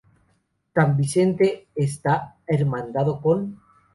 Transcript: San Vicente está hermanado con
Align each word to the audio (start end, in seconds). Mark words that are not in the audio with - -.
San 0.73 0.97
Vicente 0.97 1.67
está 1.75 2.37
hermanado 2.47 3.21
con 3.21 3.59